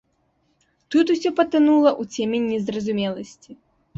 [0.93, 3.51] Тут усё патанула ў цемень незразумеласці.